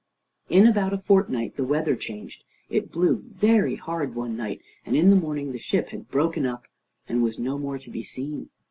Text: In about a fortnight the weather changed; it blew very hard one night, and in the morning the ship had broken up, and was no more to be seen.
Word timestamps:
In 0.49 0.65
about 0.65 0.93
a 0.93 0.97
fortnight 0.97 1.57
the 1.57 1.63
weather 1.63 1.95
changed; 1.95 2.43
it 2.71 2.91
blew 2.91 3.17
very 3.17 3.75
hard 3.75 4.15
one 4.15 4.35
night, 4.35 4.59
and 4.83 4.95
in 4.95 5.11
the 5.11 5.15
morning 5.15 5.51
the 5.51 5.59
ship 5.59 5.89
had 5.89 6.09
broken 6.09 6.43
up, 6.43 6.63
and 7.07 7.21
was 7.21 7.37
no 7.37 7.59
more 7.59 7.77
to 7.77 7.89
be 7.91 8.03
seen. 8.03 8.49